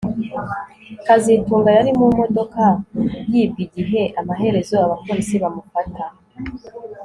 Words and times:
kazitunga 1.05 1.69
yari 1.77 1.91
mu 1.99 2.07
modoka 2.19 2.63
yibwe 3.31 3.59
igihe 3.65 4.01
amaherezo 4.19 4.75
abapolisi 4.85 5.35
bamufata 5.43 6.03